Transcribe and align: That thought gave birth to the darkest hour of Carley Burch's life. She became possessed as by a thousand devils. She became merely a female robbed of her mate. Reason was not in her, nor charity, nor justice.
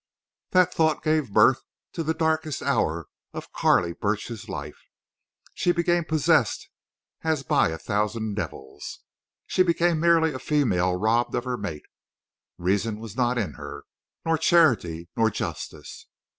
That 0.49 0.73
thought 0.73 1.03
gave 1.03 1.31
birth 1.31 1.61
to 1.93 2.01
the 2.01 2.15
darkest 2.15 2.63
hour 2.63 3.05
of 3.33 3.53
Carley 3.53 3.93
Burch's 3.93 4.49
life. 4.49 4.79
She 5.53 5.71
became 5.71 6.05
possessed 6.05 6.69
as 7.21 7.43
by 7.43 7.69
a 7.69 7.77
thousand 7.77 8.33
devils. 8.33 9.01
She 9.45 9.61
became 9.61 9.99
merely 9.99 10.33
a 10.33 10.39
female 10.39 10.95
robbed 10.95 11.35
of 11.35 11.43
her 11.43 11.55
mate. 11.55 11.85
Reason 12.57 12.99
was 12.99 13.15
not 13.15 13.37
in 13.37 13.53
her, 13.61 13.83
nor 14.25 14.39
charity, 14.39 15.07
nor 15.15 15.29
justice. 15.29 16.07